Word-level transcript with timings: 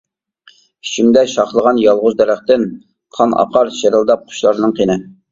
ئىچىمدە 0.85 1.21
شاخلىغان 1.33 1.81
يالغۇز 1.81 2.15
دەرەختىن، 2.21 2.63
قان 3.17 3.35
ئاقار 3.43 3.69
شىرىلداپ 3.81 4.25
قۇشلارنىڭ 4.31 4.75
قېنى. 4.81 4.97